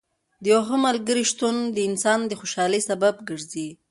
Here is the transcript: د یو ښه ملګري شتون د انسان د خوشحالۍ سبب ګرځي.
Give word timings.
د 0.43 0.43
یو 0.53 0.61
ښه 0.67 0.77
ملګري 0.87 1.23
شتون 1.31 1.55
د 1.75 1.77
انسان 1.89 2.19
د 2.25 2.31
خوشحالۍ 2.39 2.81
سبب 2.89 3.15
ګرځي. 3.29 3.69